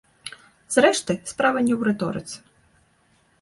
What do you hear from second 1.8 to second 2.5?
рыторыцы.